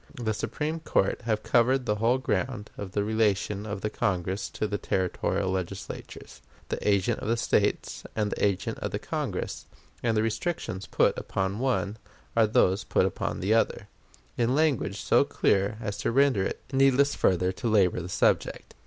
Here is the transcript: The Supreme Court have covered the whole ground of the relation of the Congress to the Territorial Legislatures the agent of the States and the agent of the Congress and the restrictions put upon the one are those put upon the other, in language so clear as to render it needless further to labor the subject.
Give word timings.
The 0.19 0.33
Supreme 0.33 0.79
Court 0.79 1.21
have 1.25 1.43
covered 1.43 1.85
the 1.85 1.97
whole 1.97 2.17
ground 2.17 2.71
of 2.75 2.93
the 2.93 3.03
relation 3.03 3.67
of 3.67 3.81
the 3.81 3.91
Congress 3.91 4.49
to 4.49 4.65
the 4.65 4.79
Territorial 4.79 5.51
Legislatures 5.51 6.41
the 6.69 6.79
agent 6.89 7.19
of 7.19 7.27
the 7.27 7.37
States 7.37 8.03
and 8.15 8.31
the 8.31 8.43
agent 8.43 8.79
of 8.79 8.89
the 8.89 8.97
Congress 8.97 9.67
and 10.01 10.17
the 10.17 10.23
restrictions 10.23 10.87
put 10.87 11.15
upon 11.19 11.51
the 11.51 11.57
one 11.59 11.97
are 12.35 12.47
those 12.47 12.83
put 12.83 13.05
upon 13.05 13.41
the 13.41 13.53
other, 13.53 13.89
in 14.39 14.55
language 14.55 14.99
so 14.99 15.23
clear 15.23 15.77
as 15.79 15.97
to 15.99 16.11
render 16.11 16.41
it 16.41 16.61
needless 16.73 17.13
further 17.13 17.51
to 17.51 17.67
labor 17.69 18.01
the 18.01 18.09
subject. 18.09 18.73